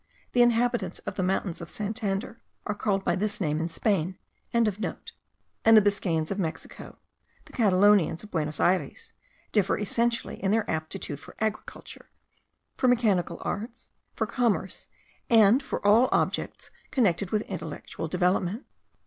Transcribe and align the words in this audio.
The 0.31 0.41
inhabitants 0.41 0.97
of 0.97 1.13
the 1.13 1.21
mountains 1.21 1.61
of 1.61 1.69
Santander 1.69 2.41
are 2.65 2.73
called 2.73 3.05
by 3.05 3.15
this 3.15 3.39
name 3.39 3.59
in 3.59 3.69
Spain.) 3.69 4.17
and 4.51 4.65
the 4.65 4.95
Biscayans 5.79 6.31
of 6.31 6.39
Mexico, 6.39 6.97
the 7.45 7.53
Catalonians 7.53 8.23
of 8.23 8.31
Buenos 8.31 8.59
Ayres, 8.59 9.13
differ 9.51 9.77
essentially 9.77 10.43
in 10.43 10.49
their 10.49 10.67
aptitude 10.67 11.19
for 11.19 11.35
agriculture, 11.37 12.09
for 12.77 12.87
the 12.87 12.95
mechanical 12.95 13.37
arts, 13.41 13.91
for 14.15 14.25
commerce, 14.25 14.87
and 15.29 15.61
for 15.61 15.85
all 15.85 16.09
objects 16.11 16.71
connected 16.89 17.29
with 17.29 17.43
intellectual 17.43 18.07
development. 18.07 18.65